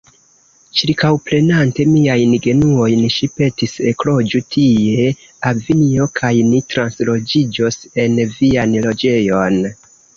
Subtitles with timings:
[0.77, 5.07] Ĉirkaŭprenante miajn genuojn, ŝi petis: „Ekloĝu tie,
[5.53, 9.67] avinjo, kaj ni transloĝiĝos en vian loĝejon.